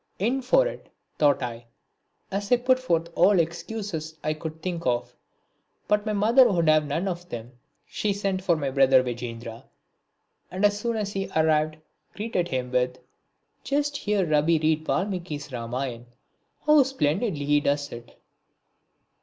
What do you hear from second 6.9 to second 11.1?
of them. She sent for my brother Dwijendra, and, as soon